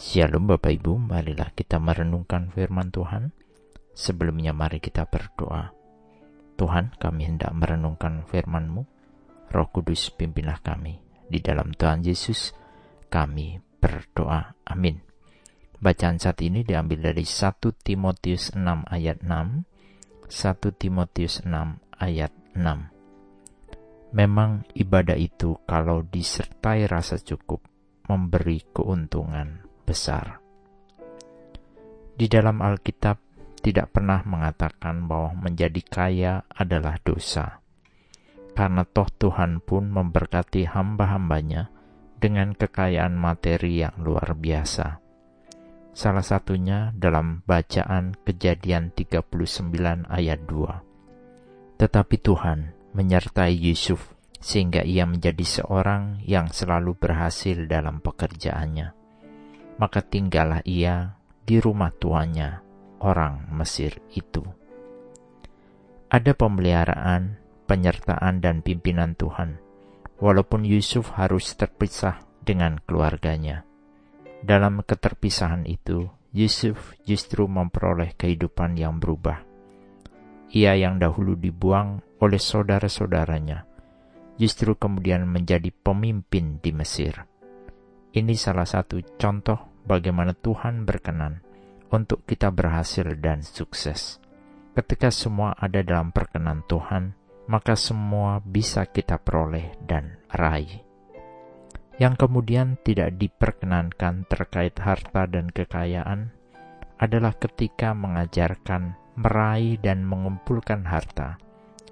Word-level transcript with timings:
Shalom 0.00 0.48
Bapak 0.48 0.80
Ibu, 0.80 0.96
marilah 0.96 1.52
kita 1.52 1.76
merenungkan 1.76 2.48
firman 2.48 2.88
Tuhan. 2.88 3.36
Sebelumnya 3.92 4.56
mari 4.56 4.80
kita 4.80 5.04
berdoa. 5.04 5.76
Tuhan, 6.56 6.96
kami 6.96 7.28
hendak 7.28 7.52
merenungkan 7.52 8.24
firman-Mu. 8.24 8.80
Roh 9.52 9.68
Kudus 9.68 10.08
pimpinlah 10.16 10.64
kami. 10.64 10.96
Di 11.28 11.44
dalam 11.44 11.76
Tuhan 11.76 12.00
Yesus, 12.00 12.56
kami 13.12 13.60
berdoa. 13.60 14.56
Amin. 14.64 15.04
Bacaan 15.76 16.16
saat 16.16 16.40
ini 16.40 16.64
diambil 16.64 17.12
dari 17.12 17.28
1 17.28 17.60
Timotius 17.60 18.56
6 18.56 18.88
ayat 18.88 19.20
6. 19.20 20.32
1 20.32 20.80
Timotius 20.80 21.44
6 21.44 21.76
ayat 22.00 22.32
6. 22.56 24.16
Memang 24.16 24.64
ibadah 24.72 25.20
itu 25.20 25.60
kalau 25.68 26.00
disertai 26.08 26.88
rasa 26.88 27.20
cukup 27.20 27.60
memberi 28.08 28.64
keuntungan 28.72 29.69
besar. 29.90 30.38
Di 32.14 32.30
dalam 32.30 32.62
Alkitab 32.62 33.18
tidak 33.58 33.90
pernah 33.90 34.22
mengatakan 34.22 35.10
bahwa 35.10 35.50
menjadi 35.50 35.82
kaya 35.82 36.34
adalah 36.46 36.94
dosa. 37.02 37.58
Karena 38.54 38.86
toh 38.86 39.10
Tuhan 39.10 39.58
pun 39.58 39.90
memberkati 39.90 40.70
hamba-hambanya 40.70 41.74
dengan 42.22 42.54
kekayaan 42.54 43.18
materi 43.18 43.82
yang 43.82 43.98
luar 43.98 44.38
biasa. 44.38 45.02
Salah 45.90 46.22
satunya 46.22 46.94
dalam 46.94 47.42
bacaan 47.42 48.14
kejadian 48.22 48.94
39 48.94 50.06
ayat 50.06 50.40
2. 50.46 51.82
Tetapi 51.82 52.16
Tuhan 52.20 52.58
menyertai 52.94 53.58
Yusuf 53.58 54.14
sehingga 54.38 54.86
ia 54.86 55.04
menjadi 55.04 55.42
seorang 55.42 56.22
yang 56.24 56.48
selalu 56.48 56.96
berhasil 56.96 57.64
dalam 57.68 58.00
pekerjaannya 58.00 58.99
maka 59.80 60.04
tinggallah 60.04 60.60
ia 60.68 61.16
di 61.40 61.56
rumah 61.56 61.88
tuannya, 61.88 62.60
orang 63.00 63.48
Mesir 63.56 63.96
itu. 64.12 64.44
Ada 66.12 66.36
pemeliharaan, 66.36 67.40
penyertaan, 67.64 68.44
dan 68.44 68.60
pimpinan 68.60 69.16
Tuhan, 69.16 69.56
walaupun 70.20 70.68
Yusuf 70.68 71.16
harus 71.16 71.56
terpisah 71.56 72.20
dengan 72.44 72.76
keluarganya. 72.84 73.64
Dalam 74.44 74.84
keterpisahan 74.84 75.64
itu, 75.64 76.12
Yusuf 76.36 76.92
justru 77.08 77.48
memperoleh 77.48 78.12
kehidupan 78.20 78.76
yang 78.76 79.00
berubah. 79.00 79.48
Ia 80.52 80.76
yang 80.76 81.00
dahulu 81.00 81.40
dibuang 81.40 82.04
oleh 82.20 82.38
saudara-saudaranya, 82.42 83.64
justru 84.36 84.76
kemudian 84.76 85.24
menjadi 85.24 85.72
pemimpin 85.72 86.60
di 86.60 86.70
Mesir. 86.74 87.16
Ini 88.10 88.34
salah 88.34 88.66
satu 88.66 88.98
contoh 89.14 89.69
bagaimana 89.84 90.36
Tuhan 90.36 90.84
berkenan 90.84 91.44
untuk 91.90 92.22
kita 92.24 92.48
berhasil 92.54 93.06
dan 93.18 93.42
sukses. 93.42 94.22
Ketika 94.72 95.10
semua 95.10 95.52
ada 95.58 95.82
dalam 95.82 96.14
perkenan 96.14 96.62
Tuhan, 96.70 97.12
maka 97.50 97.74
semua 97.74 98.38
bisa 98.38 98.86
kita 98.86 99.18
peroleh 99.18 99.74
dan 99.82 100.22
raih. 100.30 100.86
Yang 101.98 102.24
kemudian 102.24 102.80
tidak 102.80 103.18
diperkenankan 103.18 104.24
terkait 104.30 104.78
harta 104.80 105.26
dan 105.28 105.50
kekayaan 105.50 106.32
adalah 106.96 107.34
ketika 107.36 107.92
mengajarkan 107.92 108.96
meraih 109.18 109.76
dan 109.82 110.06
mengumpulkan 110.06 110.86
harta 110.86 111.36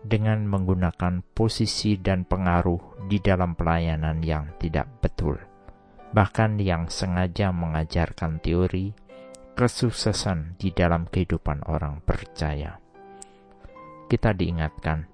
dengan 0.00 0.46
menggunakan 0.46 1.20
posisi 1.34 1.98
dan 1.98 2.24
pengaruh 2.24 3.04
di 3.10 3.18
dalam 3.18 3.58
pelayanan 3.58 4.22
yang 4.22 4.54
tidak 4.62 4.88
betul 5.02 5.47
bahkan 6.12 6.56
yang 6.56 6.88
sengaja 6.88 7.52
mengajarkan 7.52 8.40
teori 8.40 8.96
kesuksesan 9.58 10.54
di 10.54 10.70
dalam 10.70 11.10
kehidupan 11.10 11.66
orang 11.66 11.98
percaya. 12.06 12.78
Kita 14.06 14.30
diingatkan 14.30 15.04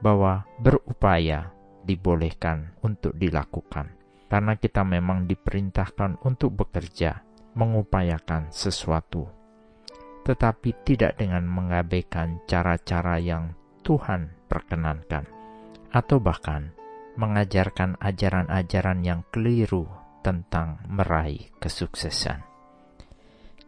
bahwa 0.00 0.48
berupaya 0.56 1.52
dibolehkan 1.84 2.74
untuk 2.80 3.12
dilakukan, 3.14 3.92
karena 4.32 4.56
kita 4.56 4.82
memang 4.82 5.28
diperintahkan 5.28 6.24
untuk 6.24 6.56
bekerja, 6.64 7.20
mengupayakan 7.52 8.48
sesuatu, 8.48 9.28
tetapi 10.24 10.72
tidak 10.82 11.20
dengan 11.20 11.44
mengabaikan 11.44 12.40
cara-cara 12.48 13.20
yang 13.20 13.52
Tuhan 13.84 14.32
perkenankan, 14.48 15.28
atau 15.92 16.16
bahkan 16.18 16.72
mengajarkan 17.20 18.00
ajaran-ajaran 18.00 19.04
yang 19.04 19.20
keliru 19.28 19.84
tentang 20.20 20.84
meraih 20.88 21.52
kesuksesan. 21.60 22.44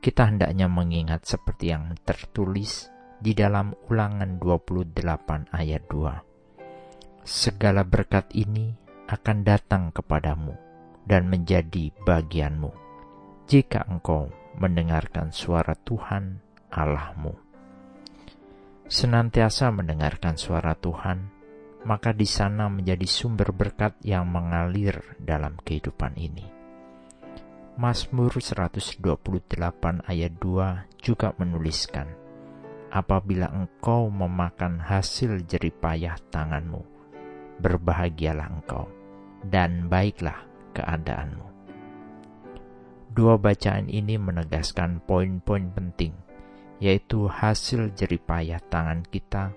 Kita 0.03 0.27
hendaknya 0.27 0.67
mengingat 0.67 1.25
seperti 1.29 1.71
yang 1.71 1.95
tertulis 2.03 2.91
di 3.23 3.39
dalam 3.39 3.71
ulangan 3.87 4.41
28 4.43 5.55
ayat 5.55 5.83
2. 5.87 7.23
Segala 7.23 7.87
berkat 7.87 8.35
ini 8.35 8.75
akan 9.07 9.47
datang 9.47 9.95
kepadamu 9.95 10.59
dan 11.07 11.31
menjadi 11.31 11.95
bagianmu 12.03 12.71
jika 13.47 13.87
engkau 13.87 14.27
mendengarkan 14.59 15.31
suara 15.31 15.79
Tuhan 15.79 16.43
Allahmu. 16.73 17.35
Senantiasa 18.89 19.73
mendengarkan 19.73 20.37
suara 20.37 20.77
Tuhan, 20.77 21.42
maka 21.83 22.15
di 22.15 22.27
sana 22.27 22.71
menjadi 22.71 23.07
sumber 23.07 23.51
berkat 23.51 23.99
yang 24.07 24.31
mengalir 24.31 25.19
dalam 25.19 25.59
kehidupan 25.59 26.15
ini. 26.15 26.47
Mazmur 27.73 28.37
128 28.39 29.03
ayat 30.07 30.33
2 30.39 31.03
juga 31.03 31.35
menuliskan, 31.41 32.07
Apabila 32.93 33.49
engkau 33.49 34.13
memakan 34.13 34.77
hasil 34.77 35.49
jeripayah 35.49 36.21
tanganmu, 36.29 36.85
berbahagialah 37.65 38.53
engkau, 38.53 38.85
dan 39.49 39.89
baiklah 39.89 40.45
keadaanmu. 40.77 41.49
Dua 43.17 43.41
bacaan 43.41 43.89
ini 43.89 44.21
menegaskan 44.21 45.01
poin-poin 45.09 45.73
penting, 45.73 46.13
yaitu 46.85 47.33
hasil 47.33 47.97
jeripayah 47.97 48.61
tangan 48.69 49.01
kita 49.09 49.57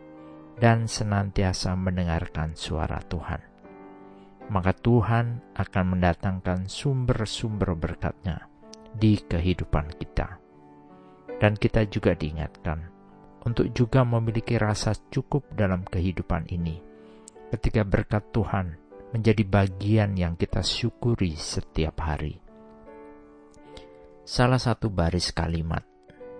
dan 0.55 0.87
senantiasa 0.87 1.75
mendengarkan 1.75 2.55
suara 2.55 2.99
Tuhan. 3.03 3.41
Maka 4.45 4.71
Tuhan 4.77 5.55
akan 5.57 5.85
mendatangkan 5.97 6.69
sumber-sumber 6.69 7.73
berkatnya 7.73 8.45
di 8.93 9.17
kehidupan 9.19 9.89
kita. 9.97 10.37
Dan 11.35 11.59
kita 11.59 11.83
juga 11.91 12.15
diingatkan 12.15 12.79
untuk 13.43 13.69
juga 13.75 14.07
memiliki 14.07 14.55
rasa 14.55 14.95
cukup 15.11 15.51
dalam 15.53 15.83
kehidupan 15.83 16.47
ini 16.49 16.79
ketika 17.51 17.83
berkat 17.83 18.23
Tuhan 18.31 18.79
menjadi 19.13 19.43
bagian 19.47 20.17
yang 20.17 20.33
kita 20.35 20.63
syukuri 20.63 21.35
setiap 21.35 22.03
hari. 22.03 22.41
Salah 24.25 24.57
satu 24.57 24.89
baris 24.89 25.29
kalimat 25.29 25.85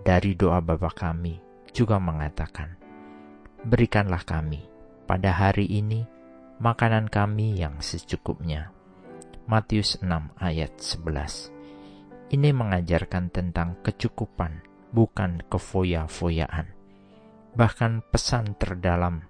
dari 0.02 0.34
doa 0.34 0.58
Bapa 0.60 0.90
kami 0.90 1.38
juga 1.70 2.02
mengatakan, 2.02 2.85
berikanlah 3.66 4.22
kami 4.22 4.62
pada 5.10 5.34
hari 5.34 5.66
ini 5.66 6.06
makanan 6.62 7.10
kami 7.10 7.58
yang 7.58 7.82
secukupnya. 7.82 8.70
Matius 9.50 9.98
6 10.02 10.10
ayat 10.38 10.78
11 10.78 12.34
Ini 12.34 12.50
mengajarkan 12.54 13.30
tentang 13.34 13.82
kecukupan, 13.82 14.62
bukan 14.94 15.42
kefoya-foyaan. 15.50 16.74
Bahkan 17.58 18.06
pesan 18.10 18.58
terdalam 18.58 19.26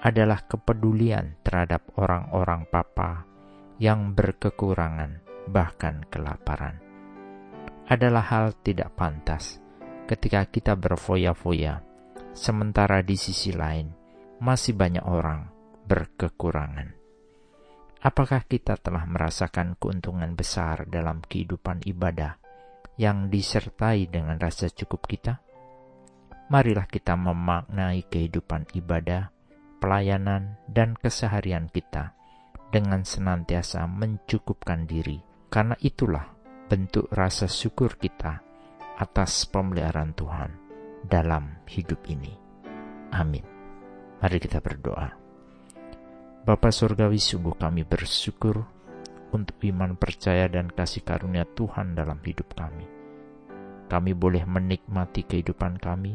adalah 0.00 0.44
kepedulian 0.44 1.40
terhadap 1.44 1.92
orang-orang 1.96 2.64
papa 2.68 3.24
yang 3.80 4.12
berkekurangan, 4.16 5.24
bahkan 5.48 6.04
kelaparan. 6.08 6.80
Adalah 7.88 8.24
hal 8.28 8.46
tidak 8.60 8.92
pantas 8.96 9.60
ketika 10.08 10.44
kita 10.48 10.72
berfoya-foya 10.76 11.89
sementara 12.30 13.02
di 13.02 13.18
sisi 13.18 13.50
lain 13.50 13.90
masih 14.40 14.72
banyak 14.72 15.04
orang 15.04 15.50
berkekurangan. 15.84 16.96
Apakah 18.00 18.48
kita 18.48 18.80
telah 18.80 19.04
merasakan 19.04 19.76
keuntungan 19.76 20.32
besar 20.32 20.88
dalam 20.88 21.20
kehidupan 21.20 21.84
ibadah 21.84 22.40
yang 22.96 23.28
disertai 23.28 24.08
dengan 24.08 24.40
rasa 24.40 24.72
cukup 24.72 25.04
kita? 25.04 25.36
Marilah 26.48 26.88
kita 26.88 27.14
memaknai 27.14 28.08
kehidupan 28.08 28.72
ibadah, 28.72 29.28
pelayanan, 29.78 30.56
dan 30.64 30.96
keseharian 30.96 31.68
kita 31.68 32.16
dengan 32.72 33.04
senantiasa 33.04 33.84
mencukupkan 33.84 34.88
diri, 34.88 35.20
karena 35.52 35.76
itulah 35.84 36.24
bentuk 36.66 37.06
rasa 37.12 37.50
syukur 37.50 38.00
kita 38.00 38.40
atas 38.96 39.44
pemeliharaan 39.50 40.14
Tuhan 40.16 40.59
dalam 41.04 41.64
hidup 41.68 42.00
ini. 42.08 42.32
Amin. 43.10 43.44
Mari 44.20 44.36
kita 44.36 44.60
berdoa. 44.60 45.08
Bapa 46.40 46.68
Surgawi, 46.72 47.20
sungguh 47.20 47.56
kami 47.56 47.84
bersyukur 47.84 48.64
untuk 49.30 49.56
iman 49.64 49.94
percaya 49.94 50.50
dan 50.50 50.68
kasih 50.72 51.04
karunia 51.04 51.46
Tuhan 51.46 51.94
dalam 51.94 52.18
hidup 52.24 52.52
kami. 52.56 52.86
Kami 53.90 54.12
boleh 54.14 54.46
menikmati 54.46 55.26
kehidupan 55.26 55.78
kami, 55.82 56.14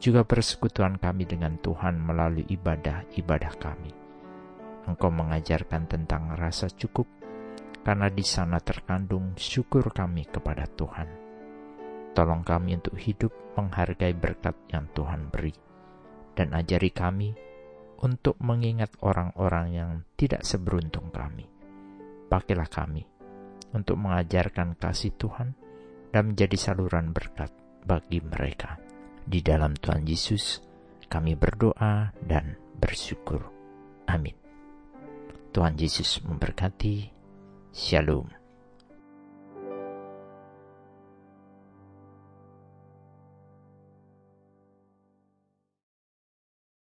juga 0.00 0.24
persekutuan 0.24 0.96
kami 0.96 1.28
dengan 1.28 1.60
Tuhan 1.60 2.00
melalui 2.00 2.44
ibadah-ibadah 2.48 3.54
kami. 3.60 3.92
Engkau 4.88 5.12
mengajarkan 5.12 5.86
tentang 5.88 6.34
rasa 6.36 6.72
cukup, 6.72 7.08
karena 7.84 8.08
di 8.08 8.24
sana 8.24 8.60
terkandung 8.60 9.36
syukur 9.36 9.92
kami 9.92 10.24
kepada 10.28 10.64
Tuhan. 10.68 11.29
Tolong 12.10 12.42
kami 12.42 12.76
untuk 12.76 12.98
hidup 12.98 13.32
menghargai 13.54 14.14
berkat 14.14 14.56
yang 14.70 14.90
Tuhan 14.90 15.30
beri, 15.30 15.54
dan 16.34 16.54
ajari 16.54 16.90
kami 16.90 17.30
untuk 18.00 18.36
mengingat 18.40 18.96
orang-orang 19.04 19.66
yang 19.70 19.90
tidak 20.16 20.42
seberuntung 20.42 21.12
kami. 21.12 21.46
Pakailah 22.30 22.70
kami 22.70 23.04
untuk 23.76 24.00
mengajarkan 24.00 24.74
kasih 24.78 25.14
Tuhan 25.14 25.54
dan 26.10 26.34
menjadi 26.34 26.56
saluran 26.58 27.14
berkat 27.14 27.50
bagi 27.86 28.18
mereka. 28.22 28.78
Di 29.22 29.44
dalam 29.44 29.76
Tuhan 29.78 30.02
Yesus, 30.02 30.58
kami 31.06 31.38
berdoa 31.38 32.10
dan 32.18 32.58
bersyukur. 32.78 33.46
Amin. 34.10 34.34
Tuhan 35.50 35.74
Yesus 35.78 36.22
memberkati. 36.22 37.10
Shalom. 37.70 38.39